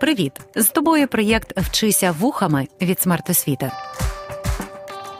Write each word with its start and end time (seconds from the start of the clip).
Привіт! 0.00 0.32
З 0.54 0.68
тобою 0.68 1.08
проєкт 1.08 1.58
Вчися 1.60 2.12
вухами 2.12 2.68
від 2.80 3.00
смертосвіти. 3.00 3.70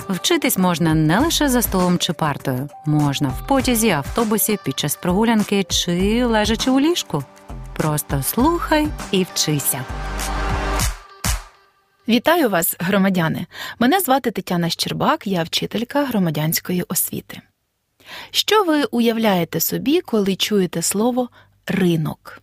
Вчитись 0.08 0.58
можна 0.58 0.94
не 0.94 1.18
лише 1.18 1.48
за 1.48 1.62
столом 1.62 1.98
чи 1.98 2.12
партою, 2.12 2.68
можна 2.86 3.28
в 3.28 3.46
потязі, 3.46 3.90
автобусі, 3.90 4.58
під 4.64 4.78
час 4.78 4.96
прогулянки 4.96 5.64
чи 5.64 6.24
лежачи 6.24 6.70
у 6.70 6.80
ліжку. 6.80 7.24
Просто 7.76 8.22
слухай 8.22 8.88
і 9.10 9.26
вчися. 9.32 9.84
Вітаю 12.08 12.48
вас, 12.48 12.76
громадяни! 12.78 13.46
Мене 13.78 14.00
звати 14.00 14.30
Тетяна 14.30 14.68
Щербак, 14.68 15.26
я 15.26 15.42
вчителька 15.42 16.04
громадянської 16.04 16.84
освіти. 16.88 17.40
Що 18.30 18.64
ви 18.64 18.84
уявляєте 18.84 19.60
собі, 19.60 20.00
коли 20.00 20.36
чуєте 20.36 20.82
слово 20.82 21.28
ринок? 21.66 22.42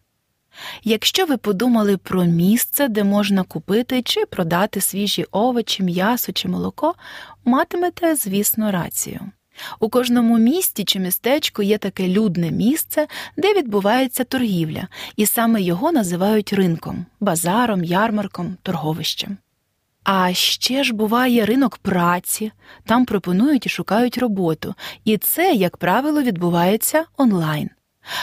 Якщо 0.84 1.26
ви 1.26 1.38
подумали 1.38 1.98
про 1.98 2.23
місце, 2.23 2.88
де 2.88 3.04
можна 3.04 3.44
купити 3.44 4.02
чи 4.02 4.26
продати 4.26 4.81
свіжі 4.81 5.26
овочі, 5.31 5.84
м'ясо 5.84 6.31
чи 6.31 6.48
молоко, 6.48 6.95
матимете, 7.45 8.16
звісно, 8.16 8.72
рацію. 8.72 9.20
У 9.80 9.90
кожному 9.90 10.38
місті 10.38 10.84
чи 10.84 11.00
містечку 11.00 11.62
є 11.62 11.78
таке 11.78 12.08
людне 12.08 12.52
місце, 12.52 13.08
де 13.38 13.54
відбувається 13.54 14.23
торгівля, 14.23 14.88
і 15.16 15.26
саме 15.26 15.62
його 15.62 15.91
називають 15.91 16.54
ринком, 16.54 17.06
базаром, 17.20 17.84
ярмарком, 17.84 18.58
торговищем. 18.64 19.38
А 20.03 20.34
ще 20.34 20.84
ж 20.84 20.94
буває 20.94 21.45
ринок 21.45 21.78
праці, 21.78 22.52
там 22.86 23.06
пропонують 23.06 23.66
і 23.66 23.70
шукають 23.70 24.17
роботу, 24.17 24.76
і 25.06 25.17
це, 25.17 25.53
як 25.53 25.78
правило, 25.78 26.22
відбувається 26.22 27.06
онлайн. 27.17 27.70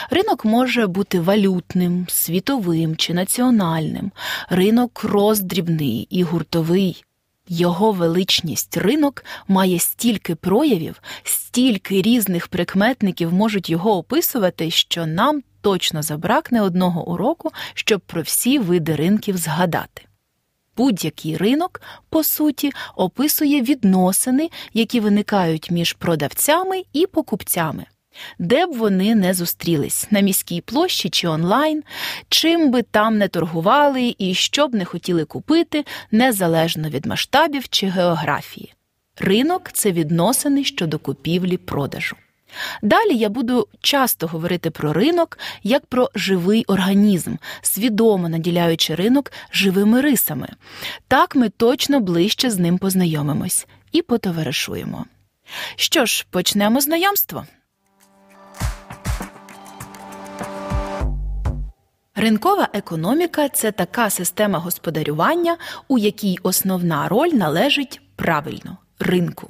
Ринок 0.09 0.45
може 0.45 0.87
бути 0.87 1.19
валютним, 1.19 2.05
світовим 2.09 2.95
чи 2.95 3.13
національним, 3.13 4.11
ринок 4.49 5.03
роздрібний 5.03 6.07
і 6.09 6.23
гуртовий. 6.23 7.03
Його 7.47 7.91
величність 7.91 8.77
ринок 8.77 9.25
має 9.47 9.79
стільки 9.79 10.35
проявів, 10.35 11.01
стільки 11.23 12.01
різних 12.01 12.47
прикметників 12.47 13.33
можуть 13.33 13.69
його 13.69 13.97
описувати, 13.97 14.71
що 14.71 15.05
нам 15.05 15.43
точно 15.61 16.01
забракне 16.01 16.61
одного 16.61 17.07
уроку, 17.07 17.51
щоб 17.73 18.01
про 18.01 18.21
всі 18.21 18.59
види 18.59 18.95
ринків 18.95 19.37
згадати. 19.37 20.05
Будь-який 20.77 21.37
ринок, 21.37 21.81
по 22.09 22.23
суті, 22.23 22.71
описує 22.95 23.61
відносини, 23.61 24.49
які 24.73 24.99
виникають 24.99 25.71
між 25.71 25.93
продавцями 25.93 26.83
і 26.93 27.07
покупцями. 27.07 27.85
Де 28.39 28.65
б 28.65 28.71
вони 28.71 29.15
не 29.15 29.33
зустрілись 29.33 30.07
на 30.11 30.19
міській 30.19 30.61
площі 30.61 31.09
чи 31.09 31.27
онлайн, 31.27 31.83
чим 32.29 32.71
би 32.71 32.81
там 32.81 33.17
не 33.17 33.27
торгували 33.27 34.15
і 34.17 34.33
що 34.33 34.67
б 34.67 34.75
не 34.75 34.85
хотіли 34.85 35.25
купити, 35.25 35.85
незалежно 36.11 36.89
від 36.89 37.05
масштабів 37.05 37.69
чи 37.69 37.87
географії. 37.87 38.73
Ринок 39.19 39.69
це 39.73 39.91
відносини 39.91 40.63
щодо 40.63 40.99
купівлі 40.99 41.57
продажу. 41.57 42.15
Далі 42.81 43.15
я 43.15 43.29
буду 43.29 43.67
часто 43.81 44.27
говорити 44.27 44.71
про 44.71 44.93
ринок 44.93 45.39
як 45.63 45.85
про 45.85 46.09
живий 46.15 46.65
організм, 46.65 47.35
свідомо 47.61 48.29
наділяючи 48.29 48.95
ринок 48.95 49.31
живими 49.51 50.01
рисами. 50.01 50.49
Так 51.07 51.35
ми 51.35 51.49
точно 51.49 51.99
ближче 51.99 52.49
з 52.49 52.57
ним 52.57 52.77
познайомимось 52.77 53.67
і 53.91 54.01
потоваришуємо. 54.01 55.05
Що 55.75 56.05
ж, 56.05 56.25
почнемо 56.29 56.81
знайомство. 56.81 57.45
Ринкова 62.15 62.69
економіка 62.73 63.49
це 63.49 63.71
така 63.71 64.09
система 64.09 64.59
господарювання, 64.59 65.57
у 65.87 65.97
якій 65.97 66.37
основна 66.43 67.07
роль 67.07 67.29
належить 67.29 68.01
правильно 68.15 68.77
ринку. 68.99 69.49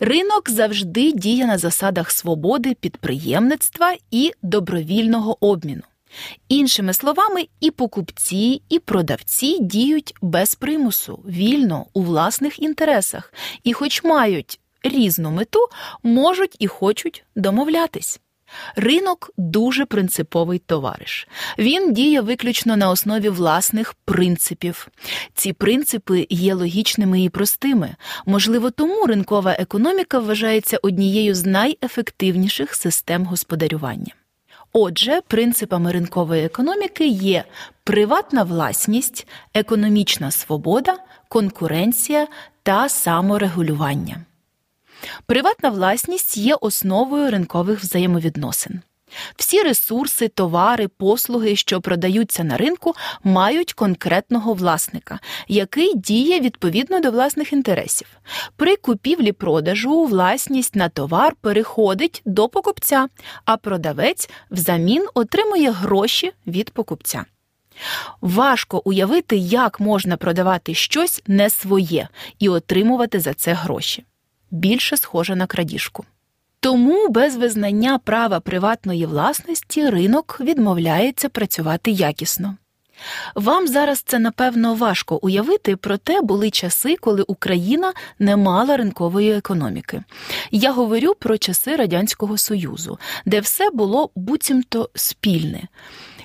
Ринок 0.00 0.50
завжди 0.50 1.12
діє 1.12 1.46
на 1.46 1.58
засадах 1.58 2.10
свободи 2.10 2.74
підприємництва 2.74 3.94
і 4.10 4.32
добровільного 4.42 5.46
обміну. 5.46 5.82
Іншими 6.48 6.92
словами, 6.92 7.48
і 7.60 7.70
покупці, 7.70 8.62
і 8.68 8.78
продавці 8.78 9.58
діють 9.60 10.14
без 10.22 10.54
примусу, 10.54 11.16
вільно 11.26 11.86
у 11.92 12.02
власних 12.02 12.62
інтересах, 12.62 13.32
і, 13.64 13.72
хоч 13.72 14.04
мають 14.04 14.60
різну 14.82 15.30
мету, 15.30 15.60
можуть 16.02 16.56
і 16.58 16.66
хочуть 16.66 17.24
домовлятись. 17.36 18.20
Ринок 18.76 19.30
дуже 19.36 19.84
принциповий 19.84 20.58
товариш. 20.58 21.28
Він 21.58 21.92
діє 21.92 22.20
виключно 22.20 22.76
на 22.76 22.90
основі 22.90 23.28
власних 23.28 23.94
принципів. 24.04 24.88
Ці 25.34 25.52
принципи 25.52 26.26
є 26.30 26.54
логічними 26.54 27.22
і 27.22 27.28
простими. 27.28 27.96
Можливо, 28.26 28.70
тому 28.70 29.06
ринкова 29.06 29.52
економіка 29.52 30.18
вважається 30.18 30.78
однією 30.82 31.34
з 31.34 31.46
найефективніших 31.46 32.74
систем 32.74 33.24
господарювання. 33.24 34.12
Отже, 34.72 35.20
принципами 35.28 35.92
ринкової 35.92 36.44
економіки 36.44 37.06
є 37.06 37.44
приватна 37.84 38.42
власність, 38.42 39.26
економічна 39.54 40.30
свобода, 40.30 40.96
конкуренція 41.28 42.26
та 42.62 42.88
саморегулювання. 42.88 44.16
Приватна 45.26 45.70
власність 45.70 46.36
є 46.36 46.54
основою 46.54 47.30
ринкових 47.30 47.80
взаємовідносин. 47.80 48.82
Всі 49.36 49.62
ресурси, 49.62 50.28
товари, 50.28 50.88
послуги, 50.88 51.56
що 51.56 51.80
продаються 51.80 52.44
на 52.44 52.56
ринку, 52.56 52.94
мають 53.24 53.72
конкретного 53.72 54.54
власника, 54.54 55.18
який 55.48 55.94
діє 55.94 56.40
відповідно 56.40 57.00
до 57.00 57.10
власних 57.10 57.52
інтересів. 57.52 58.06
При 58.56 58.76
купівлі-продажу 58.76 60.04
власність 60.04 60.76
на 60.76 60.88
товар 60.88 61.34
переходить 61.40 62.22
до 62.24 62.48
покупця, 62.48 63.08
а 63.44 63.56
продавець 63.56 64.30
взамін 64.50 65.06
отримує 65.14 65.70
гроші 65.70 66.32
від 66.46 66.70
покупця. 66.70 67.24
Важко 68.20 68.82
уявити, 68.84 69.36
як 69.36 69.80
можна 69.80 70.16
продавати 70.16 70.74
щось 70.74 71.22
не 71.26 71.50
своє 71.50 72.08
і 72.38 72.48
отримувати 72.48 73.20
за 73.20 73.34
це 73.34 73.52
гроші 73.52 74.04
більше 74.56 74.96
схожа 74.96 75.34
на 75.36 75.46
крадіжку. 75.46 76.04
Тому 76.60 77.08
без 77.08 77.36
визнання 77.36 77.98
права 77.98 78.40
приватної 78.40 79.06
власності 79.06 79.90
ринок 79.90 80.38
відмовляється 80.40 81.28
працювати 81.28 81.90
якісно. 81.90 82.56
Вам 83.34 83.68
зараз 83.68 84.02
це 84.02 84.18
напевно 84.18 84.74
важко 84.74 85.18
уявити, 85.22 85.76
проте 85.76 86.20
були 86.20 86.50
часи, 86.50 86.96
коли 87.00 87.22
Україна 87.22 87.92
не 88.18 88.36
мала 88.36 88.76
ринкової 88.76 89.32
економіки. 89.32 90.02
Я 90.50 90.72
говорю 90.72 91.14
про 91.18 91.38
часи 91.38 91.76
Радянського 91.76 92.38
Союзу, 92.38 92.98
де 93.26 93.40
все 93.40 93.70
було 93.70 94.10
буцімто 94.14 94.90
спільне. 94.94 95.68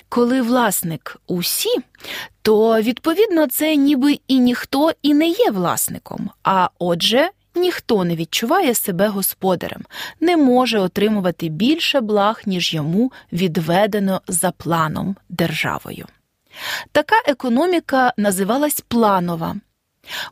Коли 0.08 0.42
власник 0.42 1.16
усі, 1.26 1.70
то 2.42 2.80
відповідно 2.80 3.46
це 3.46 3.76
ніби 3.76 4.18
і 4.28 4.38
ніхто 4.38 4.92
і 5.02 5.14
не 5.14 5.28
є 5.28 5.50
власником, 5.50 6.30
а 6.44 6.68
отже, 6.78 7.30
Ніхто 7.54 8.04
не 8.04 8.16
відчуває 8.16 8.74
себе 8.74 9.08
господарем, 9.08 9.82
не 10.20 10.36
може 10.36 10.78
отримувати 10.78 11.48
більше 11.48 12.00
благ, 12.00 12.42
ніж 12.46 12.74
йому 12.74 13.12
відведено 13.32 14.20
за 14.28 14.50
планом 14.50 15.16
державою. 15.28 16.06
Така 16.92 17.16
економіка 17.26 18.12
називалась 18.16 18.80
планова. 18.80 19.56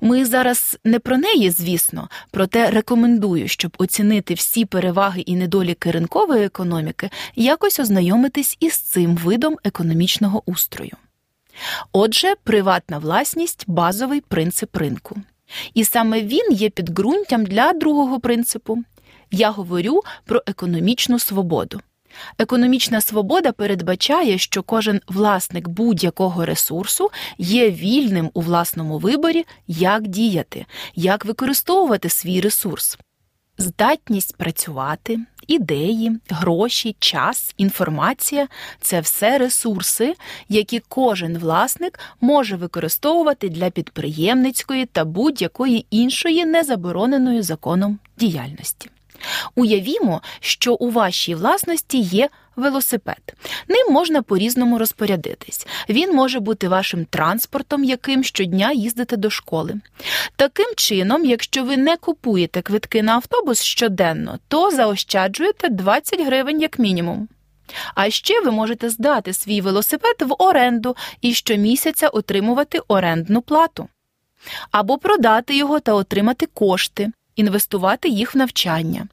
Ми 0.00 0.24
зараз 0.24 0.78
не 0.84 0.98
про 0.98 1.18
неї, 1.18 1.50
звісно, 1.50 2.08
проте 2.30 2.70
рекомендую, 2.70 3.48
щоб 3.48 3.74
оцінити 3.78 4.34
всі 4.34 4.64
переваги 4.64 5.20
і 5.20 5.36
недоліки 5.36 5.90
ринкової 5.90 6.44
економіки, 6.44 7.10
якось 7.36 7.80
ознайомитись 7.80 8.56
із 8.60 8.76
цим 8.78 9.16
видом 9.16 9.56
економічного 9.64 10.42
устрою. 10.46 10.92
Отже, 11.92 12.34
приватна 12.44 12.98
власність 12.98 13.64
базовий 13.66 14.20
принцип 14.20 14.76
ринку. 14.76 15.16
І 15.74 15.84
саме 15.84 16.22
він 16.22 16.52
є 16.52 16.70
підґрунтям 16.70 17.46
для 17.46 17.72
другого 17.72 18.20
принципу. 18.20 18.78
Я 19.30 19.50
говорю 19.50 20.02
про 20.24 20.42
економічну 20.46 21.18
свободу. 21.18 21.80
Економічна 22.38 23.00
свобода 23.00 23.52
передбачає, 23.52 24.38
що 24.38 24.62
кожен 24.62 25.00
власник 25.08 25.68
будь-якого 25.68 26.44
ресурсу 26.44 27.10
є 27.38 27.70
вільним 27.70 28.30
у 28.34 28.40
власному 28.40 28.98
виборі, 28.98 29.44
як 29.66 30.08
діяти, 30.08 30.66
як 30.94 31.24
використовувати 31.24 32.08
свій 32.08 32.40
ресурс 32.40 32.98
здатність 33.60 34.36
працювати, 34.36 35.18
ідеї, 35.46 36.12
гроші, 36.28 36.96
час, 36.98 37.54
інформація 37.56 38.48
це 38.80 39.00
все 39.00 39.38
ресурси, 39.38 40.14
які 40.48 40.82
кожен 40.88 41.38
власник 41.38 41.98
може 42.20 42.56
використовувати 42.56 43.48
для 43.48 43.70
підприємницької 43.70 44.86
та 44.86 45.04
будь-якої 45.04 45.86
іншої 45.90 46.44
незабороненої 46.44 47.42
законом 47.42 47.98
діяльності. 48.18 48.90
Уявімо, 49.54 50.22
що 50.40 50.74
у 50.74 50.90
вашій 50.90 51.34
власності 51.34 51.98
є 51.98 52.28
велосипед. 52.56 53.34
Ним 53.68 53.92
можна 53.92 54.22
по-різному 54.22 54.78
розпорядитись. 54.78 55.66
Він 55.88 56.14
може 56.14 56.40
бути 56.40 56.68
вашим 56.68 57.04
транспортом, 57.04 57.84
яким 57.84 58.24
щодня 58.24 58.72
їздите 58.72 59.16
до 59.16 59.30
школи. 59.30 59.80
Таким 60.36 60.74
чином, 60.76 61.24
якщо 61.24 61.64
ви 61.64 61.76
не 61.76 61.96
купуєте 61.96 62.62
квитки 62.62 63.02
на 63.02 63.12
автобус 63.12 63.62
щоденно, 63.62 64.38
то 64.48 64.70
заощаджуєте 64.70 65.68
20 65.68 66.26
гривень 66.26 66.60
як 66.60 66.78
мінімум. 66.78 67.28
А 67.94 68.10
ще 68.10 68.40
ви 68.40 68.50
можете 68.50 68.90
здати 68.90 69.32
свій 69.32 69.60
велосипед 69.60 70.16
в 70.20 70.34
оренду 70.38 70.96
і 71.20 71.34
щомісяця 71.34 72.08
отримувати 72.08 72.80
орендну 72.88 73.42
плату. 73.42 73.88
Або 74.70 74.98
продати 74.98 75.56
його 75.56 75.80
та 75.80 75.94
отримати 75.94 76.46
кошти, 76.46 77.12
інвестувати 77.36 78.08
їх 78.08 78.34
в 78.34 78.38
навчання. 78.38 79.08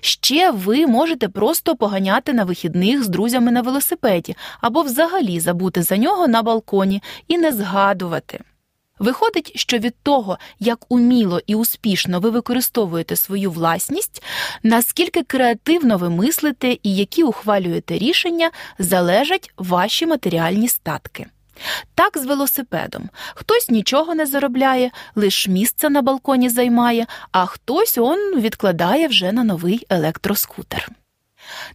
Ще 0.00 0.50
ви 0.50 0.86
можете 0.86 1.28
просто 1.28 1.76
поганяти 1.76 2.32
на 2.32 2.44
вихідних 2.44 3.04
з 3.04 3.08
друзями 3.08 3.52
на 3.52 3.62
велосипеді 3.62 4.36
або 4.60 4.82
взагалі 4.82 5.40
забути 5.40 5.82
за 5.82 5.96
нього 5.96 6.28
на 6.28 6.42
балконі 6.42 7.02
і 7.28 7.38
не 7.38 7.52
згадувати. 7.52 8.40
Виходить, 9.00 9.52
що 9.54 9.78
від 9.78 9.94
того, 10.02 10.38
як 10.58 10.84
уміло 10.88 11.40
і 11.46 11.54
успішно 11.54 12.20
ви 12.20 12.30
використовуєте 12.30 13.16
свою 13.16 13.50
власність, 13.50 14.22
наскільки 14.62 15.22
креативно 15.22 15.96
ви 15.96 16.10
мислите 16.10 16.76
і 16.82 16.96
які 16.96 17.22
ухвалюєте 17.22 17.98
рішення, 17.98 18.50
залежать 18.78 19.52
ваші 19.56 20.06
матеріальні 20.06 20.68
статки. 20.68 21.26
Так 21.94 22.18
з 22.18 22.24
велосипедом. 22.24 23.10
Хтось 23.34 23.68
нічого 23.68 24.14
не 24.14 24.26
заробляє, 24.26 24.90
лише 25.14 25.50
місце 25.50 25.90
на 25.90 26.02
балконі 26.02 26.48
займає, 26.48 27.06
а 27.32 27.46
хтось 27.46 27.98
он 27.98 28.40
відкладає 28.40 29.08
вже 29.08 29.32
на 29.32 29.44
новий 29.44 29.86
електроскутер. 29.90 30.90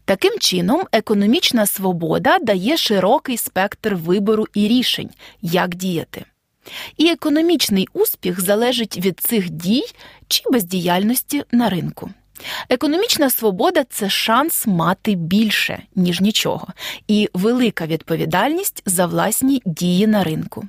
Таким 0.05 0.39
чином, 0.39 0.83
економічна 0.91 1.65
свобода 1.65 2.39
дає 2.39 2.77
широкий 2.77 3.37
спектр 3.37 3.95
вибору 3.95 4.45
і 4.53 4.67
рішень, 4.67 5.09
як 5.41 5.75
діяти. 5.75 6.25
І 6.97 7.07
економічний 7.07 7.87
успіх 7.93 8.41
залежить 8.41 8.97
від 8.97 9.19
цих 9.19 9.49
дій 9.49 9.83
чи 10.27 10.43
бездіяльності 10.51 11.43
на 11.51 11.69
ринку. 11.69 12.09
Економічна 12.69 13.29
свобода 13.29 13.83
це 13.89 14.09
шанс 14.09 14.67
мати 14.67 15.15
більше, 15.15 15.83
ніж 15.95 16.21
нічого, 16.21 16.67
і 17.07 17.29
велика 17.33 17.85
відповідальність 17.85 18.83
за 18.85 19.05
власні 19.05 19.61
дії 19.65 20.07
на 20.07 20.23
ринку. 20.23 20.67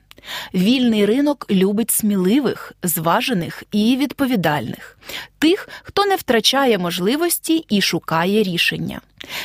Вільний 0.54 1.06
ринок 1.06 1.46
любить 1.50 1.90
сміливих, 1.90 2.72
зважених 2.82 3.62
і 3.72 3.96
відповідальних, 3.96 4.98
тих, 5.38 5.68
хто 5.82 6.04
не 6.04 6.16
втрачає 6.16 6.78
можливості 6.78 7.64
і 7.68 7.80
шукає 7.80 8.42
рішення. 8.42 9.00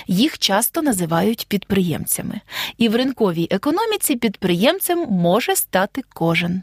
Їх 0.07 0.39
часто 0.39 0.81
називають 0.81 1.45
підприємцями, 1.49 2.41
і 2.77 2.89
в 2.89 2.95
ринковій 2.95 3.47
економіці 3.51 4.15
підприємцем 4.15 5.07
може 5.09 5.55
стати 5.55 6.01
кожен. 6.13 6.61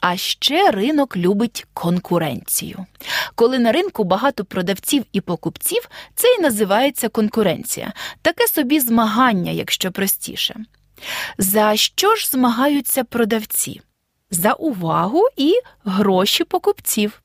А 0.00 0.16
ще 0.16 0.70
ринок 0.70 1.16
любить 1.16 1.66
конкуренцію. 1.74 2.86
Коли 3.34 3.58
на 3.58 3.72
ринку 3.72 4.04
багато 4.04 4.44
продавців 4.44 5.04
і 5.12 5.20
покупців, 5.20 5.88
це 6.14 6.28
і 6.38 6.42
називається 6.42 7.08
конкуренція, 7.08 7.92
таке 8.22 8.46
собі 8.46 8.80
змагання, 8.80 9.52
якщо 9.52 9.92
простіше. 9.92 10.56
За 11.38 11.76
що 11.76 12.14
ж 12.14 12.28
змагаються 12.28 13.04
продавці? 13.04 13.80
За 14.30 14.52
увагу 14.52 15.22
і 15.36 15.54
гроші 15.84 16.44
покупців. 16.44 17.21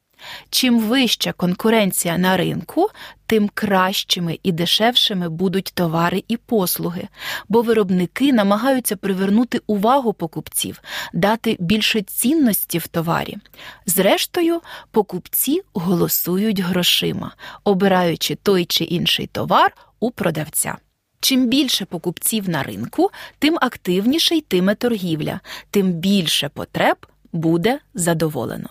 Чим 0.50 0.80
вища 0.80 1.32
конкуренція 1.32 2.18
на 2.18 2.38
ринку, 2.38 2.90
тим 3.26 3.50
кращими 3.54 4.40
і 4.44 4.52
дешевшими 4.52 5.30
будуть 5.30 5.72
товари 5.74 6.24
і 6.28 6.38
послуги, 6.38 7.08
бо 7.50 7.62
виробники 7.62 8.34
намагаються 8.34 8.96
привернути 8.96 9.62
увагу 9.68 10.14
покупців, 10.14 10.82
дати 11.14 11.58
більше 11.60 12.02
цінності 12.02 12.78
в 12.78 12.88
товарі. 12.88 13.38
Зрештою, 13.86 14.62
покупці 14.92 15.62
голосують 15.74 16.60
грошима, 16.60 17.36
обираючи 17.64 18.36
той 18.36 18.66
чи 18.66 18.84
інший 18.84 19.28
товар 19.28 19.74
у 20.00 20.12
продавця. 20.12 20.78
Чим 21.20 21.48
більше 21.48 21.86
покупців 21.86 22.50
на 22.50 22.64
ринку, 22.64 23.10
тим 23.40 23.58
активніше 23.62 24.36
йтиме 24.36 24.76
торгівля, 24.76 25.40
тим 25.72 25.92
більше 25.92 26.50
потреб 26.50 26.98
буде 27.32 27.80
задоволено. 27.94 28.70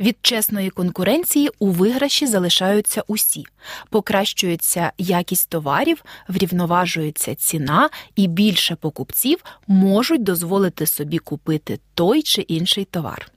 Від 0.00 0.16
чесної 0.22 0.70
конкуренції 0.70 1.50
у 1.58 1.70
виграші 1.70 2.26
залишаються 2.26 3.04
усі, 3.06 3.44
покращується 3.90 4.92
якість 4.98 5.48
товарів, 5.48 6.04
врівноважується 6.28 7.34
ціна, 7.34 7.90
і 8.16 8.26
більше 8.26 8.76
покупців 8.76 9.44
можуть 9.66 10.22
дозволити 10.22 10.86
собі 10.86 11.18
купити 11.18 11.78
той 11.94 12.22
чи 12.22 12.40
інший 12.40 12.84
товар. 12.84 13.32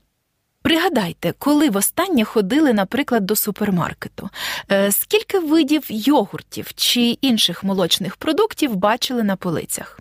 Пригадайте, 0.62 1.34
коли 1.40 1.70
востаннє 1.70 2.24
ходили, 2.24 2.74
наприклад, 2.74 3.26
до 3.26 3.36
супермаркету, 3.36 4.30
е, 4.72 4.92
скільки 4.92 5.40
видів 5.40 5.84
йогуртів 5.90 6.74
чи 6.76 7.02
інших 7.02 7.64
молочних 7.64 8.16
продуктів 8.16 8.76
бачили 8.76 9.24
на 9.24 9.36
полицях? 9.36 10.00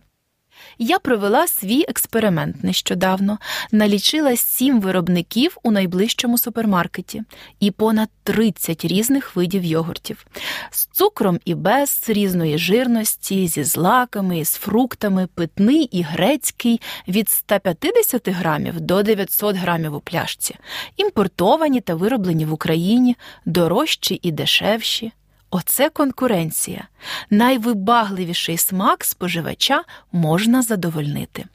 Я 0.83 0.99
провела 0.99 1.47
свій 1.47 1.85
експеримент 1.89 2.65
нещодавно, 2.65 3.39
налічила 3.73 4.37
сім 4.37 4.81
виробників 4.81 5.57
у 5.63 5.71
найближчому 5.71 6.39
супермаркеті 6.39 7.23
і 7.61 7.71
понад 7.71 8.09
30 8.23 8.85
різних 8.85 9.37
видів 9.37 9.65
йогуртів. 9.65 10.27
З 10.71 10.87
цукром 10.87 11.41
і 11.45 11.55
без, 11.55 12.05
різної 12.09 12.59
жирності, 12.59 13.49
зі 13.49 13.65
злаками, 13.65 14.45
з 14.45 14.55
фруктами, 14.55 15.29
питний 15.35 15.83
і 15.83 16.03
грецький 16.03 16.81
від 17.09 17.31
150 17.31 18.29
грамів 18.29 18.81
до 18.81 19.03
900 19.03 19.57
грамів 19.57 19.95
у 19.95 20.01
пляшці, 20.01 20.57
імпортовані 20.97 21.81
та 21.81 21.95
вироблені 21.95 22.45
в 22.45 22.53
Україні, 22.53 23.17
дорожчі 23.47 24.21
і 24.23 24.33
дешевші. 24.33 25.13
Оце 25.51 25.91
конкуренція. 25.91 26.89
Найвибагливіший 27.31 28.59
смак 28.59 29.05
споживача 29.05 29.85
можна 30.13 30.63
задовольнити. 30.63 31.47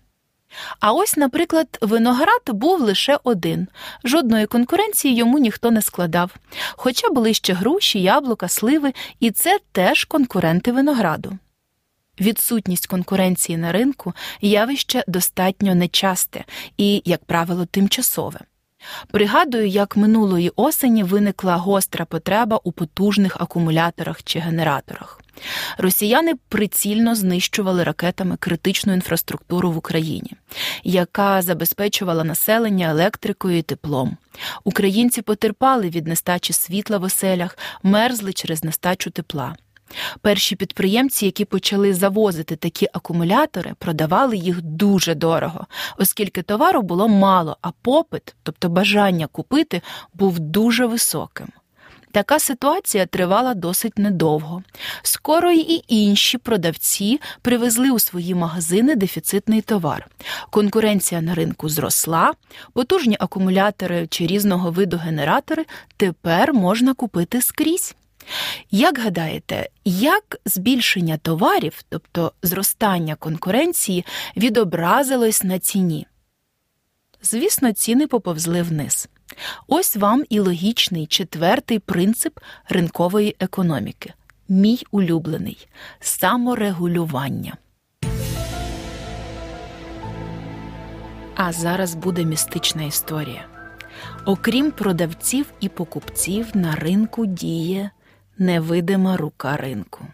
А 0.79 0.93
ось, 0.93 1.17
наприклад, 1.17 1.77
виноград 1.81 2.41
був 2.47 2.81
лише 2.81 3.19
один, 3.23 3.67
жодної 4.03 4.45
конкуренції 4.45 5.15
йому 5.15 5.39
ніхто 5.39 5.71
не 5.71 5.81
складав, 5.81 6.35
хоча 6.71 7.09
були 7.09 7.33
ще 7.33 7.53
груші, 7.53 8.01
яблука, 8.01 8.47
сливи, 8.47 8.93
і 9.19 9.31
це 9.31 9.59
теж 9.71 10.05
конкуренти 10.05 10.71
винограду. 10.71 11.37
Відсутність 12.19 12.87
конкуренції 12.87 13.57
на 13.57 13.71
ринку 13.71 14.13
явище 14.41 15.03
достатньо 15.07 15.75
нечасте 15.75 16.45
і, 16.77 17.01
як 17.05 17.25
правило, 17.25 17.65
тимчасове. 17.65 18.39
Пригадую, 19.11 19.67
як 19.67 19.97
минулої 19.97 20.51
осені 20.55 21.03
виникла 21.03 21.55
гостра 21.55 22.05
потреба 22.05 22.59
у 22.63 22.71
потужних 22.71 23.37
акумуляторах 23.41 24.23
чи 24.23 24.39
генераторах. 24.39 25.21
Росіяни 25.77 26.33
прицільно 26.49 27.15
знищували 27.15 27.83
ракетами 27.83 28.37
критичну 28.37 28.93
інфраструктуру 28.93 29.71
в 29.71 29.77
Україні, 29.77 30.31
яка 30.83 31.41
забезпечувала 31.41 32.23
населення 32.23 32.89
електрикою 32.89 33.57
і 33.57 33.61
теплом. 33.61 34.17
Українці 34.63 35.21
потерпали 35.21 35.89
від 35.89 36.07
нестачі 36.07 36.53
світла 36.53 36.97
в 36.97 37.03
оселях, 37.03 37.57
мерзли 37.83 38.33
через 38.33 38.63
нестачу 38.63 39.09
тепла. 39.09 39.55
Перші 40.21 40.55
підприємці, 40.55 41.25
які 41.25 41.45
почали 41.45 41.93
завозити 41.93 42.55
такі 42.55 42.87
акумулятори, 42.93 43.73
продавали 43.79 44.37
їх 44.37 44.61
дуже 44.61 45.15
дорого, 45.15 45.67
оскільки 45.97 46.41
товару 46.41 46.81
було 46.81 47.07
мало, 47.07 47.57
а 47.61 47.71
попит, 47.71 48.35
тобто 48.43 48.69
бажання 48.69 49.27
купити, 49.27 49.81
був 50.13 50.39
дуже 50.39 50.85
високим. 50.85 51.47
Така 52.15 52.39
ситуація 52.39 53.05
тривала 53.05 53.53
досить 53.53 53.97
недовго. 53.97 54.63
Скоро 55.01 55.51
і 55.51 55.83
інші 55.87 56.37
продавці 56.37 57.21
привезли 57.41 57.91
у 57.91 57.99
свої 57.99 58.35
магазини 58.35 58.95
дефіцитний 58.95 59.61
товар. 59.61 60.07
Конкуренція 60.49 61.21
на 61.21 61.35
ринку 61.35 61.69
зросла, 61.69 62.33
потужні 62.73 63.17
акумулятори 63.19 64.07
чи 64.07 64.27
різного 64.27 64.71
виду 64.71 64.97
генератори 64.97 65.65
тепер 65.97 66.53
можна 66.53 66.93
купити 66.93 67.41
скрізь. 67.41 67.95
Як 68.71 68.99
гадаєте, 68.99 69.69
як 69.85 70.37
збільшення 70.45 71.17
товарів, 71.17 71.81
тобто 71.89 72.31
зростання 72.43 73.15
конкуренції, 73.15 74.05
відобразилось 74.37 75.43
на 75.43 75.59
ціні? 75.59 76.07
Звісно, 77.21 77.71
ціни 77.71 78.07
поповзли 78.07 78.61
вниз. 78.61 79.09
Ось 79.67 79.95
вам 79.95 80.23
і 80.29 80.39
логічний 80.39 81.07
четвертий 81.07 81.79
принцип 81.79 82.39
ринкової 82.69 83.35
економіки 83.39 84.13
мій 84.49 84.83
улюблений 84.91 85.67
саморегулювання. 85.99 87.57
А 91.35 91.51
зараз 91.51 91.95
буде 91.95 92.25
містична 92.25 92.83
історія. 92.83 93.45
Окрім 94.25 94.71
продавців 94.71 95.45
і 95.59 95.69
покупців, 95.69 96.47
на 96.53 96.75
ринку 96.75 97.25
діє 97.25 97.91
невидима 98.37 99.17
рука 99.17 99.57
ринку. 99.57 100.07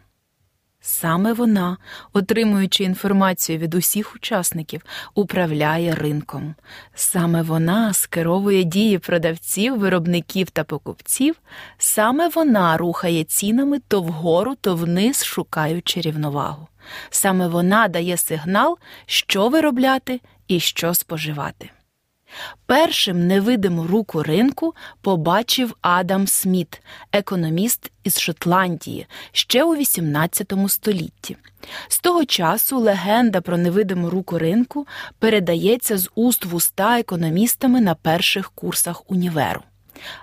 Саме 0.84 1.34
вона, 1.34 1.78
отримуючи 2.14 2.84
інформацію 2.84 3.58
від 3.58 3.74
усіх 3.76 4.16
учасників, 4.16 4.82
управляє 5.16 5.96
ринком. 5.96 6.56
Саме 6.96 7.42
вона 7.42 7.94
скеровує 7.94 8.64
дії 8.64 8.98
продавців, 8.98 9.78
виробників 9.78 10.50
та 10.50 10.64
покупців, 10.64 11.36
саме 11.78 12.30
вона 12.30 12.78
рухає 12.78 13.24
цінами 13.24 13.80
то 13.88 14.02
вгору, 14.02 14.56
то 14.62 14.76
вниз, 14.76 15.24
шукаючи 15.24 16.02
рівновагу. 16.02 16.68
Саме 17.10 17.48
вона 17.48 17.88
дає 17.88 18.18
сигнал, 18.18 18.78
що 19.06 19.50
виробляти 19.50 20.22
і 20.48 20.60
що 20.60 20.94
споживати. 20.94 21.70
Першим 22.66 23.28
невидиму 23.28 23.88
руку 23.88 24.24
ринку 24.24 24.76
побачив 25.02 25.76
Адам 25.82 26.28
Сміт, 26.28 26.82
економіст 27.12 27.92
із 28.04 28.20
Шотландії, 28.20 29.08
ще 29.32 29.64
у 29.64 29.76
XVIII 29.76 30.70
столітті. 30.70 31.38
З 31.88 32.00
того 32.00 32.26
часу 32.26 32.80
легенда 32.80 33.42
про 33.42 33.58
невидиму 33.58 34.10
руку 34.10 34.38
ринку 34.38 34.88
передається 35.20 35.98
з 35.98 36.10
уст 36.16 36.46
в 36.46 36.56
уста 36.56 37.00
економістами 37.00 37.82
на 37.82 37.96
перших 37.96 38.52
курсах 38.52 39.12
універу. 39.12 39.62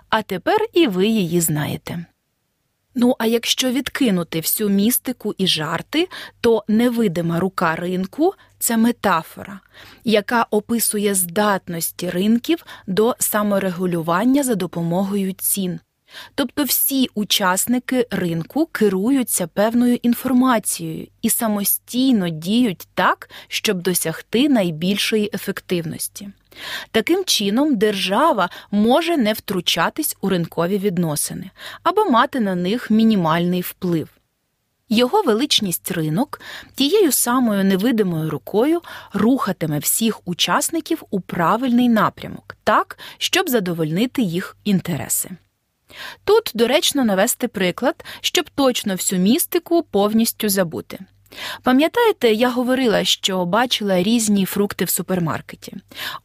А 0.08 0.22
тепер 0.22 0.58
і 0.72 0.86
ви 0.86 1.06
її 1.06 1.40
знаєте. 1.40 2.04
Ну, 2.94 3.16
а 3.18 3.26
якщо 3.26 3.70
відкинути 3.70 4.40
всю 4.40 4.70
містику 4.70 5.34
і 5.38 5.46
жарти, 5.46 6.08
то 6.40 6.64
невидима 6.68 7.40
рука 7.40 7.76
ринку 7.76 8.34
це 8.58 8.76
метафора, 8.76 9.60
яка 10.04 10.46
описує 10.50 11.14
здатності 11.14 12.10
ринків 12.10 12.64
до 12.86 13.16
саморегулювання 13.18 14.42
за 14.42 14.54
допомогою 14.54 15.32
цін. 15.32 15.80
Тобто 16.34 16.64
всі 16.64 17.08
учасники 17.14 18.06
ринку 18.10 18.66
керуються 18.66 19.46
певною 19.46 19.98
інформацією 20.02 21.06
і 21.22 21.30
самостійно 21.30 22.28
діють 22.28 22.88
так, 22.94 23.30
щоб 23.48 23.82
досягти 23.82 24.48
найбільшої 24.48 25.30
ефективності. 25.34 26.28
Таким 26.90 27.24
чином, 27.24 27.76
держава 27.76 28.50
може 28.70 29.16
не 29.16 29.32
втручатись 29.32 30.16
у 30.20 30.28
ринкові 30.28 30.78
відносини 30.78 31.50
або 31.82 32.04
мати 32.04 32.40
на 32.40 32.54
них 32.54 32.90
мінімальний 32.90 33.60
вплив. 33.60 34.17
Його 34.88 35.22
величність 35.22 35.90
ринок 35.90 36.40
тією 36.74 37.12
самою 37.12 37.64
невидимою 37.64 38.30
рукою 38.30 38.80
рухатиме 39.12 39.78
всіх 39.78 40.28
учасників 40.28 41.02
у 41.10 41.20
правильний 41.20 41.88
напрямок, 41.88 42.56
так, 42.64 42.98
щоб 43.18 43.48
задовольнити 43.48 44.22
їх 44.22 44.56
інтереси. 44.64 45.30
Тут 46.24 46.50
доречно 46.54 47.04
навести 47.04 47.48
приклад, 47.48 48.04
щоб 48.20 48.50
точно 48.54 48.94
всю 48.94 49.20
містику 49.20 49.82
повністю 49.82 50.48
забути. 50.48 50.98
Пам'ятаєте, 51.62 52.32
я 52.32 52.50
говорила, 52.50 53.04
що 53.04 53.44
бачила 53.44 54.02
різні 54.02 54.44
фрукти 54.44 54.84
в 54.84 54.90
супермаркеті. 54.90 55.76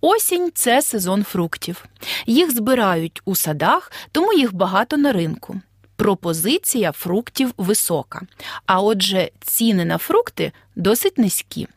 Осінь 0.01 0.51
це 0.55 0.82
сезон 0.82 1.24
фруктів. 1.24 1.86
Їх 2.25 2.51
збирають 2.51 3.22
у 3.25 3.36
садах, 3.36 3.91
тому 4.12 4.34
їх 4.34 4.53
багато 4.53 4.98
на 4.98 5.12
ринку. 5.12 5.62
Пропозиція 6.03 6.91
фруктів 6.91 7.53
висока, 7.57 8.22
а 8.65 8.81
отже, 8.81 9.29
ціни 9.39 9.86
на 9.86 9.98
фрукти 9.98 10.51
досить 10.75 11.17
низькі. 11.17 11.67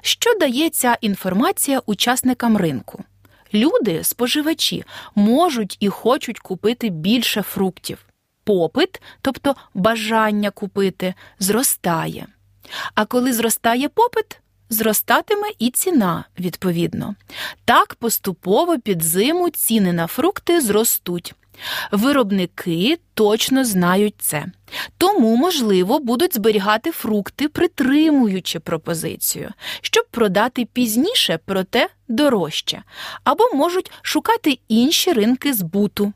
Що 0.00 0.34
дає 0.38 0.70
ця 0.70 0.98
інформація 1.00 1.82
учасникам 1.86 2.56
ринку? 2.56 3.04
Люди, 3.54 4.04
споживачі, 4.04 4.84
можуть 5.14 5.76
і 5.80 5.88
хочуть 5.88 6.38
купити 6.38 6.88
більше 6.88 7.42
фруктів. 7.42 7.98
Попит, 8.44 9.02
тобто 9.22 9.54
бажання 9.74 10.50
купити, 10.50 11.14
зростає. 11.38 12.26
А 12.94 13.04
коли 13.04 13.32
зростає 13.32 13.88
попит, 13.88 14.40
зростатиме 14.70 15.48
і 15.58 15.70
ціна 15.70 16.24
відповідно. 16.38 17.14
Так 17.64 17.94
поступово 17.94 18.78
під 18.78 19.02
зиму 19.02 19.50
ціни 19.50 19.92
на 19.92 20.06
фрукти 20.06 20.60
зростуть. 20.60 21.34
Виробники 21.92 22.98
точно 23.14 23.64
знають 23.64 24.14
це, 24.18 24.46
тому, 24.98 25.36
можливо, 25.36 25.98
будуть 25.98 26.34
зберігати 26.34 26.90
фрукти, 26.90 27.48
притримуючи 27.48 28.60
пропозицію, 28.60 29.50
щоб 29.80 30.06
продати 30.10 30.64
пізніше, 30.72 31.38
проте 31.44 31.88
дорожче, 32.08 32.82
або 33.24 33.50
можуть 33.54 33.92
шукати 34.02 34.58
інші 34.68 35.12
ринки 35.12 35.54
збуту. 35.54 36.12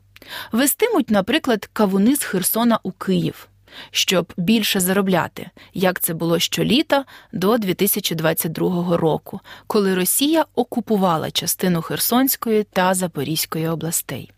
Вестимуть, 0.51 1.09
наприклад, 1.09 1.69
кавуни 1.73 2.15
з 2.15 2.23
Херсона 2.23 2.79
у 2.83 2.91
Київ 2.91 3.47
щоб 3.91 4.33
більше 4.37 4.79
заробляти, 4.79 5.49
як 5.73 5.99
це 5.99 6.13
було 6.13 6.39
щоліта 6.39 7.05
до 7.31 7.57
2022 7.57 8.97
року, 8.97 9.39
коли 9.67 9.95
Росія 9.95 10.45
окупувала 10.55 11.31
частину 11.31 11.81
Херсонської 11.81 12.63
та 12.63 12.93
Запорізької 12.93 13.67
областей. 13.67 14.31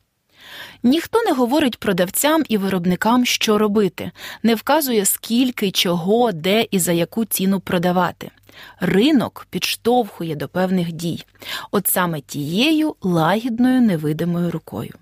Ніхто 0.84 1.24
не 1.24 1.32
говорить 1.32 1.78
продавцям 1.78 2.44
і 2.50 2.58
виробникам, 2.58 3.26
що 3.26 3.58
робити, 3.58 4.12
не 4.44 4.56
вказує, 4.56 5.06
скільки, 5.06 5.72
чого, 5.72 6.32
де 6.32 6.68
і 6.72 6.80
за 6.80 6.92
яку 6.92 7.26
ціну 7.26 7.60
продавати. 7.60 8.32
Ринок 8.80 9.48
підштовхує 9.50 10.36
до 10.36 10.48
певних 10.48 10.92
дій, 10.92 11.26
от 11.72 11.88
саме 11.88 12.22
тією 12.22 12.96
лагідною 13.02 13.82
невидимою 13.82 14.52
рукою. 14.52 14.94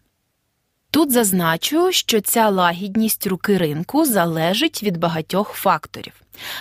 Тут 0.92 1.12
зазначу, 1.12 1.92
що 1.92 2.22
ця 2.22 2.50
лагідність 2.50 3.28
руки 3.28 3.58
ринку 3.58 4.06
залежить 4.06 4.84
від 4.84 4.98
багатьох 4.98 5.50
факторів, 5.50 6.14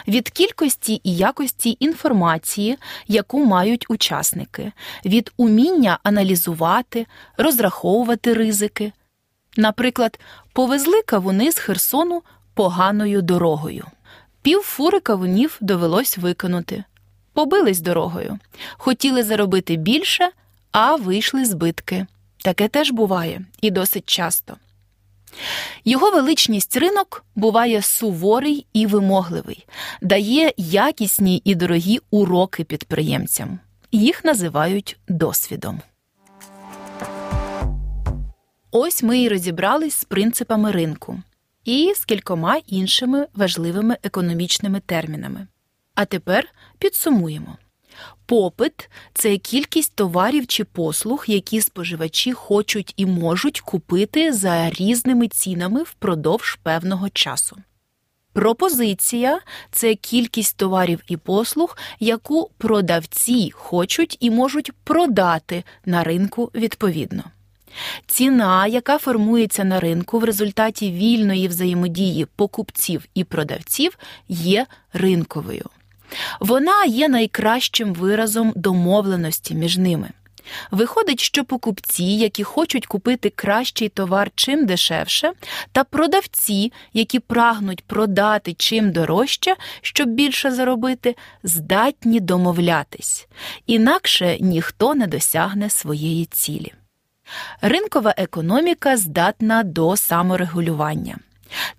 від 0.09 0.31
кількості 0.31 1.00
і 1.05 1.17
якості 1.17 1.77
інформації, 1.81 2.79
яку 3.09 3.45
мають 3.45 3.87
учасники, 3.91 4.73
від 5.05 5.33
уміння 5.37 5.99
аналізувати, 6.03 7.07
розраховувати 7.37 8.35
ризики. 8.35 8.93
Наприклад, 9.57 10.21
повезли 10.53 11.03
кавуни 11.03 11.53
з 11.53 11.59
Херсону 11.59 12.23
поганою 12.55 13.23
дорогою. 13.23 13.87
Пів 14.43 14.61
фури 14.61 15.00
кавунів 15.00 15.57
довелось 15.61 16.19
викинути, 16.19 16.85
побились 17.33 17.81
дорогою, 17.81 18.39
хотіли 18.73 19.23
заробити 19.23 19.77
більше, 19.77 20.31
а 20.73 20.97
вийшли 20.97 21.45
збитки. 21.45 22.07
Таке 22.45 22.69
теж 22.69 22.91
буває 22.91 23.45
і 23.61 23.71
досить 23.71 24.09
часто. 24.09 24.57
Його 25.85 26.11
величність 26.11 26.77
ринок 26.77 27.25
буває 27.35 27.83
суворий 27.83 28.67
і 28.73 28.87
вимогливий, 28.87 29.67
дає 30.03 30.53
якісні 30.57 31.43
і 31.45 31.55
дорогі 31.55 31.99
уроки 32.11 32.65
підприємцям. 32.65 33.59
Їх 33.93 34.25
називають 34.25 34.99
досвідом. 35.09 35.81
Ось 38.71 39.03
ми 39.03 39.23
і 39.23 39.29
розібрались 39.29 39.95
з 39.95 40.05
принципами 40.05 40.73
ринку 40.73 41.23
і 41.65 41.93
з 41.97 42.05
кількома 42.05 42.57
іншими 42.67 43.27
важливими 43.35 43.97
економічними 44.03 44.81
термінами. 44.81 45.47
А 45.95 46.05
тепер 46.05 46.49
підсумуємо. 46.79 47.57
Попит 48.26 48.90
це 49.14 49.37
кількість 49.37 49.95
товарів 49.95 50.47
чи 50.47 50.64
послуг, 50.64 51.25
які 51.26 51.61
споживачі 51.61 52.33
хочуть 52.33 52.95
і 52.97 53.07
можуть 53.07 53.61
купити 53.61 54.33
за 54.33 54.71
різними 54.71 55.28
цінами 55.28 55.83
впродовж 55.83 56.59
певного 56.62 57.09
часу. 57.09 57.57
Пропозиція 58.33 59.40
це 59.73 59.95
кількість 59.95 60.57
товарів 60.57 61.00
і 61.09 61.16
послуг, 61.16 61.76
яку 62.00 62.50
продавці 62.59 63.50
хочуть 63.54 64.16
і 64.21 64.30
можуть 64.30 64.73
продати 64.85 65.64
на 65.85 66.04
ринку 66.04 66.50
відповідно. 66.54 67.25
Ціна, 68.07 68.66
яка 68.66 68.99
формується 68.99 69.64
на 69.64 69.80
ринку 69.80 70.19
в 70.19 70.25
результаті 70.25 70.90
вільної 70.90 71.49
взаємодії 71.49 72.26
покупців 72.37 73.04
і 73.14 73.25
продавців, 73.25 73.99
є 74.28 74.66
ринковою. 74.92 75.64
Вона 76.40 76.85
є 76.85 77.09
найкращим 77.09 77.95
виразом 77.95 78.52
домовленості 78.57 79.55
між 79.55 79.79
ними. 79.79 80.11
Виходить, 80.71 81.21
що 81.21 81.45
покупці, 81.45 82.05
які 82.05 82.45
хочуть 82.45 82.87
купити 82.87 83.31
кращий 83.31 83.88
товар 83.88 84.31
чим 84.35 84.67
дешевше, 84.67 85.33
та 85.73 85.85
продавці, 85.85 86.73
які 86.93 87.19
прагнуть 87.19 87.85
продати 87.85 88.55
чим 88.55 88.93
дорожче, 88.93 89.57
щоб 89.81 90.09
більше 90.09 90.50
заробити, 90.50 91.17
здатні 91.43 92.21
домовлятись, 92.21 93.29
інакше 93.67 94.37
ніхто 94.40 94.95
не 94.95 95.07
досягне 95.07 95.71
своєї 95.71 96.25
цілі. 96.25 96.73
Ринкова 97.61 98.14
економіка 98.17 98.97
здатна 98.97 99.62
до 99.62 99.97
саморегулювання. 99.97 101.17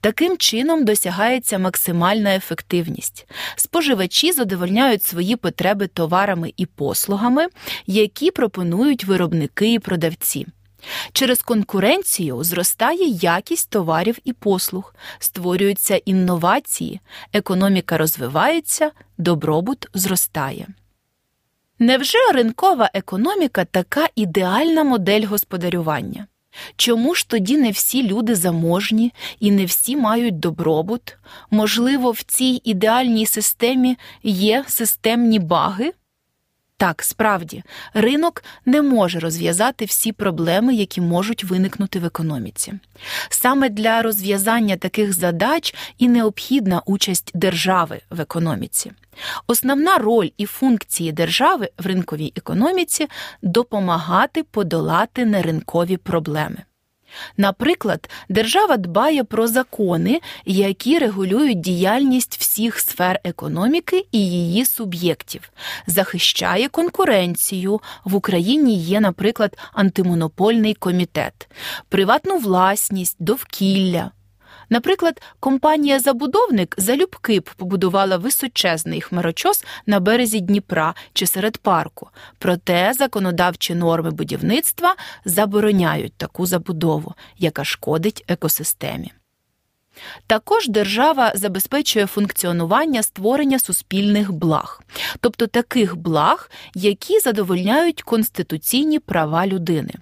Таким 0.01 0.37
чином 0.37 0.85
досягається 0.85 1.59
максимальна 1.59 2.35
ефективність. 2.35 3.27
Споживачі 3.55 4.31
задовольняють 4.31 5.03
свої 5.03 5.35
потреби 5.35 5.87
товарами 5.87 6.53
і 6.57 6.65
послугами, 6.65 7.47
які 7.87 8.31
пропонують 8.31 9.05
виробники 9.05 9.73
і 9.73 9.79
продавці. 9.79 10.47
Через 11.13 11.41
конкуренцію 11.41 12.43
зростає 12.43 13.07
якість 13.07 13.69
товарів 13.69 14.17
і 14.23 14.33
послуг, 14.33 14.95
створюються 15.19 15.95
інновації, 15.95 16.99
економіка 17.33 17.97
розвивається, 17.97 18.91
добробут 19.17 19.87
зростає. 19.93 20.67
Невже 21.79 22.17
ринкова 22.33 22.89
економіка 22.93 23.65
така 23.65 24.07
ідеальна 24.15 24.83
модель 24.83 25.25
господарювання? 25.25 26.27
Чому 26.75 27.15
ж 27.15 27.29
тоді 27.29 27.57
не 27.57 27.71
всі 27.71 28.03
люди 28.03 28.35
заможні 28.35 29.13
і 29.39 29.51
не 29.51 29.65
всі 29.65 29.95
мають 29.95 30.39
добробут? 30.39 31.17
Можливо, 31.51 32.11
в 32.11 32.23
цій 32.23 32.61
ідеальній 32.63 33.25
системі 33.25 33.97
є 34.23 34.65
системні 34.67 35.39
баги? 35.39 35.91
Так, 36.81 37.03
справді, 37.03 37.63
ринок 37.93 38.43
не 38.65 38.81
може 38.81 39.19
розв'язати 39.19 39.85
всі 39.85 40.11
проблеми, 40.11 40.75
які 40.75 41.01
можуть 41.01 41.43
виникнути 41.43 41.99
в 41.99 42.05
економіці. 42.05 42.73
Саме 43.29 43.69
для 43.69 44.01
розв'язання 44.01 44.77
таких 44.77 45.13
задач 45.13 45.75
і 45.97 46.07
необхідна 46.07 46.81
участь 46.85 47.31
держави 47.33 48.01
в 48.09 48.21
економіці. 48.21 48.91
Основна 49.47 49.97
роль 49.97 50.29
і 50.37 50.45
функції 50.45 51.11
держави 51.11 51.69
в 51.77 51.85
ринковій 51.85 52.33
економіці 52.35 53.07
допомагати 53.41 54.43
подолати 54.43 55.25
неринкові 55.25 55.97
проблеми. 55.97 56.57
Наприклад, 57.37 58.09
держава 58.29 58.77
дбає 58.77 59.23
про 59.23 59.47
закони, 59.47 60.21
які 60.45 60.99
регулюють 60.99 61.61
діяльність 61.61 62.37
всіх 62.39 62.79
сфер 62.79 63.19
економіки 63.23 64.05
і 64.11 64.19
її 64.19 64.65
суб'єктів, 64.65 65.51
захищає 65.87 66.67
конкуренцію. 66.67 67.81
В 68.03 68.15
Україні 68.15 68.77
є, 68.77 68.99
наприклад, 68.99 69.57
антимонопольний 69.73 70.73
комітет, 70.73 71.49
приватну 71.89 72.37
власність, 72.37 73.15
довкілля. 73.19 74.11
Наприклад, 74.71 75.21
компанія 75.39 75.99
Забудовник 75.99 76.75
залюбки 76.77 77.39
б 77.39 77.49
побудувала 77.57 78.17
височезний 78.17 79.01
хмарочос 79.01 79.65
на 79.85 79.99
березі 79.99 80.39
Дніпра 80.39 80.95
чи 81.13 81.27
серед 81.27 81.57
парку, 81.57 82.09
проте 82.39 82.93
законодавчі 82.93 83.75
норми 83.75 84.11
будівництва 84.11 84.95
забороняють 85.25 86.13
таку 86.13 86.45
забудову, 86.45 87.13
яка 87.37 87.63
шкодить 87.63 88.23
екосистемі. 88.27 89.11
Також 90.27 90.67
держава 90.67 91.31
забезпечує 91.35 92.07
функціонування 92.07 93.03
створення 93.03 93.59
суспільних 93.59 94.31
благ, 94.31 94.81
тобто 95.19 95.47
таких 95.47 95.95
благ, 95.95 96.51
які 96.75 97.19
задовольняють 97.19 98.01
конституційні 98.01 98.99
права 98.99 99.47
людини. 99.47 99.93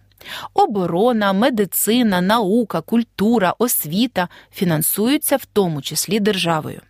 Оборона, 0.53 1.33
медицина, 1.33 2.21
наука, 2.21 2.81
культура, 2.81 3.55
освіта 3.59 4.27
фінансуються 4.51 5.35
в 5.35 5.45
тому 5.45 5.81
числі 5.81 6.19
державою. 6.19 6.81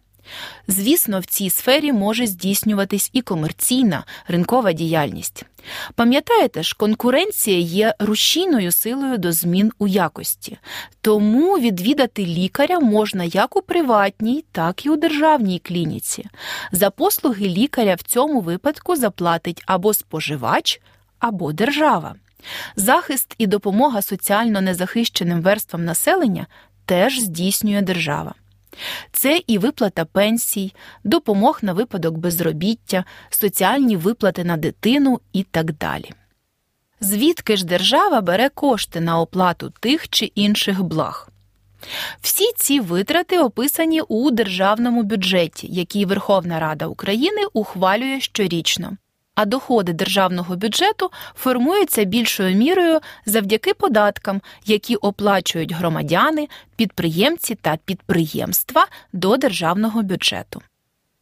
Звісно, 0.67 1.19
в 1.19 1.25
цій 1.25 1.49
сфері 1.49 1.93
може 1.93 2.27
здійснюватись 2.27 3.09
і 3.13 3.21
комерційна 3.21 4.03
ринкова 4.27 4.73
діяльність. 4.73 5.45
Пам'ятаєте 5.95 6.63
ж, 6.63 6.75
конкуренція 6.77 7.59
є 7.59 7.95
рушійною 7.99 8.71
силою 8.71 9.17
до 9.17 9.31
змін 9.31 9.71
у 9.79 9.87
якості, 9.87 10.57
тому 11.01 11.59
відвідати 11.59 12.25
лікаря 12.25 12.79
можна 12.79 13.23
як 13.23 13.55
у 13.55 13.61
приватній, 13.61 14.45
так 14.51 14.85
і 14.85 14.89
у 14.89 14.95
державній 14.95 15.59
клініці. 15.59 16.25
За 16.71 16.89
послуги 16.89 17.45
лікаря 17.47 17.95
в 17.95 18.01
цьому 18.01 18.41
випадку 18.41 18.95
заплатить 18.95 19.63
або 19.65 19.93
споживач, 19.93 20.81
або 21.19 21.53
держава. 21.53 22.15
Захист 22.75 23.35
і 23.37 23.47
допомога 23.47 24.01
соціально 24.01 24.61
незахищеним 24.61 25.41
верствам 25.41 25.85
населення 25.85 26.47
теж 26.85 27.19
здійснює 27.19 27.81
держава. 27.81 28.33
Це 29.11 29.41
і 29.47 29.57
виплата 29.57 30.05
пенсій, 30.05 30.73
допомог 31.03 31.59
на 31.61 31.73
випадок 31.73 32.17
безробіття, 32.17 33.05
соціальні 33.29 33.97
виплати 33.97 34.43
на 34.43 34.57
дитину 34.57 35.19
і 35.33 35.43
так 35.43 35.73
далі. 35.73 36.11
Звідки 37.01 37.57
ж 37.57 37.65
держава 37.65 38.21
бере 38.21 38.49
кошти 38.49 39.01
на 39.01 39.19
оплату 39.19 39.73
тих 39.79 40.09
чи 40.09 40.25
інших 40.25 40.83
благ? 40.83 41.29
Всі 42.21 42.51
ці 42.57 42.79
витрати 42.79 43.39
описані 43.39 44.01
у 44.01 44.31
державному 44.31 45.03
бюджеті, 45.03 45.67
який 45.71 46.05
Верховна 46.05 46.59
Рада 46.59 46.87
України 46.87 47.41
ухвалює 47.53 48.19
щорічно 48.19 48.97
а 49.39 49.45
доходи 49.45 49.93
державного 49.93 50.55
бюджету 50.55 51.11
формуються 51.35 52.03
більшою 52.03 52.55
мірою 52.55 52.99
завдяки 53.25 53.73
податкам, 53.73 54.41
які 54.65 54.95
оплачують 54.95 55.71
громадяни, 55.71 56.47
підприємці 56.75 57.55
та 57.55 57.77
підприємства 57.85 58.87
до 59.13 59.37
державного 59.37 60.03
бюджету. 60.03 60.61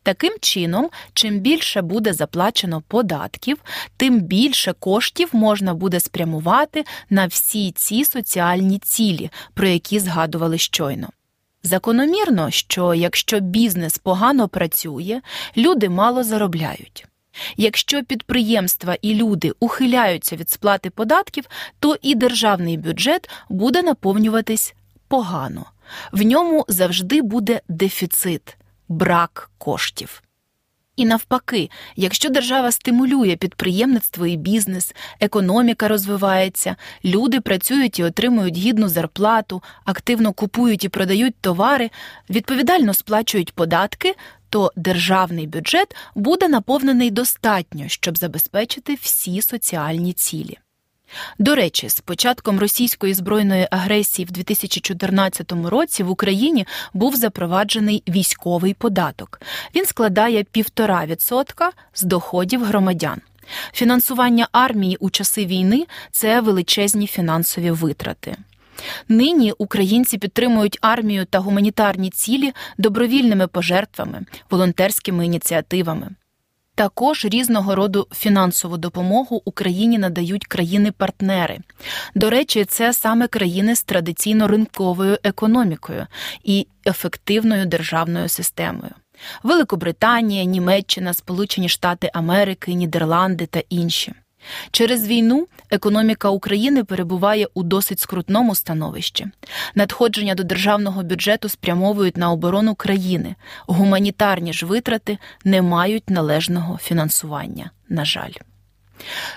Таким 0.04 0.34
чином, 0.42 0.90
чим 1.14 1.40
більше 1.40 1.82
буде 1.82 2.14
заплачено 2.14 2.84
податків, 2.88 3.58
тим 3.98 4.20
більше 4.20 4.74
коштів 4.74 5.30
можна 5.34 5.74
буде 5.74 6.00
спрямувати 6.00 6.84
на 7.10 7.28
всі 7.28 7.72
ці 7.72 8.06
соціальні 8.06 8.80
цілі, 8.80 9.30
про 9.54 9.68
які 9.68 10.00
згадували 10.00 10.58
щойно. 10.58 11.10
Закономірно, 11.64 12.52
що 12.52 12.94
якщо 12.94 13.40
бізнес 13.40 13.98
погано 13.98 14.48
працює, 14.48 15.22
люди 15.58 15.90
мало 15.90 16.24
заробляють. 16.24 17.08
Якщо 17.58 18.04
підприємства 18.04 18.98
і 19.02 19.16
люди 19.16 19.54
ухиляються 19.60 20.36
від 20.36 20.50
сплати 20.50 20.90
податків, 20.90 21.44
то 21.80 21.98
і 22.02 22.16
державний 22.16 22.78
бюджет 22.78 23.30
буде 23.50 23.82
наповнюватись 23.82 24.76
погано. 25.08 25.66
В 26.12 26.22
ньому 26.22 26.66
завжди 26.68 27.22
буде 27.22 27.62
дефіцит, 27.68 28.58
брак 28.88 29.52
коштів. 29.58 30.22
І 30.98 31.06
навпаки, 31.06 31.70
якщо 31.96 32.30
держава 32.30 32.72
стимулює 32.72 33.36
підприємництво 33.36 34.28
і 34.28 34.38
бізнес, 34.38 34.96
економіка 35.20 35.88
розвивається, 35.88 36.76
люди 37.06 37.42
працюють 37.42 38.00
і 38.00 38.04
отримують 38.04 38.58
гідну 38.58 38.90
зарплату, 38.90 39.64
активно 39.86 40.34
купують 40.34 40.84
і 40.84 40.90
продають 40.90 41.36
товари, 41.42 41.90
відповідально 42.30 42.94
сплачують 42.94 43.52
податки, 43.52 44.16
то 44.50 44.72
державний 44.76 45.48
бюджет 45.48 45.96
буде 46.16 46.48
наповнений 46.48 47.12
достатньо, 47.12 47.84
щоб 47.88 48.18
забезпечити 48.18 48.98
всі 49.02 49.42
соціальні 49.42 50.14
цілі. 50.14 50.58
До 51.40 51.56
речі, 51.56 51.90
з 51.90 52.02
початком 52.02 52.60
російської 52.60 53.14
збройної 53.14 53.68
агресії 53.72 54.26
в 54.26 54.32
2014 54.32 55.52
році 55.66 56.04
в 56.04 56.10
Україні 56.10 56.68
був 56.94 57.16
запроваджений 57.16 58.04
військовий 58.08 58.74
податок. 58.74 59.42
Він 59.76 59.86
складає 59.86 60.44
1,5% 60.44 61.70
з 61.94 62.02
доходів 62.02 62.64
громадян. 62.64 63.22
Фінансування 63.74 64.48
армії 64.52 64.98
у 65.00 65.10
часи 65.10 65.46
війни 65.46 65.86
це 66.12 66.42
величезні 66.42 67.08
фінансові 67.08 67.72
витрати. 67.72 68.38
Нині 69.10 69.54
українці 69.58 70.18
підтримують 70.18 70.78
армію 70.82 71.26
та 71.26 71.40
гуманітарні 71.40 72.10
цілі 72.10 72.54
добровільними 72.78 73.48
пожертвами, 73.48 74.22
волонтерськими 74.50 75.26
ініціативами. 75.26 76.10
Також 76.78 77.26
різного 77.26 77.76
роду 77.76 78.08
фінансову 78.12 78.78
допомогу 78.78 79.42
Україні 79.46 79.98
надають 79.98 80.48
країни-партнери. 80.48 81.60
До 82.16 82.30
речі, 82.30 82.66
це 82.66 82.94
саме 82.94 83.28
країни 83.28 83.76
з 83.76 83.84
традиційно 83.84 84.48
ринковою 84.48 85.18
економікою 85.24 86.08
і 86.44 86.68
ефективною 86.88 87.66
державною 87.66 88.30
системою. 88.30 88.92
Великобританія, 89.44 90.44
Німеччина, 90.44 91.14
Сполучені 91.14 91.70
Штати 91.70 92.10
Америки, 92.14 92.74
Нідерланди 92.74 93.46
та 93.46 93.62
інші. 93.70 94.14
Через 94.72 95.08
війну 95.08 95.48
економіка 95.70 96.30
України 96.30 96.84
перебуває 96.84 97.48
у 97.54 97.64
досить 97.64 98.00
скрутному 98.00 98.56
становищі. 98.56 99.28
Надходження 99.76 100.36
до 100.36 100.44
державного 100.44 101.04
бюджету 101.04 101.50
спрямовують 101.50 102.18
на 102.18 102.32
оборону 102.32 102.76
країни, 102.76 103.36
гуманітарні 103.68 104.54
ж 104.54 104.66
витрати 104.66 105.18
не 105.44 105.62
мають 105.62 106.10
належного 106.10 106.78
фінансування. 106.78 107.72
На 107.90 108.06
жаль. 108.06 108.34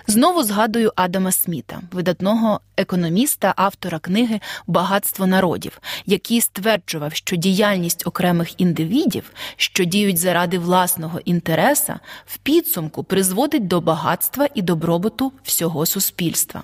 Знову 0.06 0.42
згадую 0.42 0.92
Адама 0.96 1.32
Сміта, 1.32 1.80
видатного 1.92 2.60
економіста, 2.76 3.54
автора 3.56 3.98
книги 3.98 4.40
Багатство 4.66 5.26
народів, 5.26 5.80
який 6.06 6.40
стверджував, 6.40 7.14
що 7.14 7.36
діяльність 7.36 8.06
окремих 8.06 8.60
індивідів, 8.60 9.32
що 9.56 9.84
діють 9.84 10.18
заради 10.18 10.58
власного 10.58 11.20
інтереса, 11.20 12.00
в 12.26 12.38
підсумку 12.38 13.04
призводить 13.04 13.66
до 13.66 13.80
багатства 13.80 14.48
і 14.54 14.62
добробуту 14.62 15.32
всього 15.42 15.86
суспільства. 15.86 16.62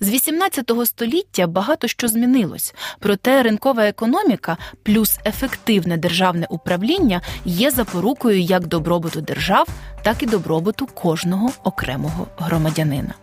З 0.00 0.10
18 0.10 0.70
століття 0.84 1.46
багато 1.46 1.88
що 1.88 2.08
змінилось, 2.08 2.74
проте 2.98 3.42
ринкова 3.42 3.84
економіка 3.84 4.56
плюс 4.82 5.18
ефективне 5.26 5.96
державне 5.96 6.46
управління 6.50 7.20
є 7.44 7.70
запорукою 7.70 8.40
як 8.40 8.66
добробуту 8.66 9.20
держав, 9.20 9.68
так 10.02 10.22
і 10.22 10.26
добробуту 10.26 10.86
кожного 10.86 11.50
окремого 11.64 12.26
громадянина. 12.36 13.14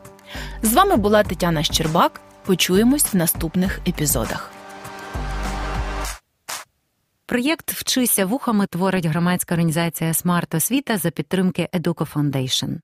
З 0.61 0.73
вами 0.73 0.95
була 0.95 1.23
Тетяна 1.23 1.63
Щербак 1.63 2.21
Почуємось 2.45 3.13
в 3.13 3.17
наступних 3.17 3.79
епізодах. 3.87 4.51
Проєкт 7.25 7.71
Вчися 7.71 8.25
вухами 8.25 8.67
творить 8.67 9.05
громадська 9.05 9.55
організація 9.55 10.13
Смарт 10.13 10.55
Освіта 10.55 10.97
за 10.97 11.11
підтримки 11.11 11.69
Educo 11.73 12.13
Foundation. 12.13 12.77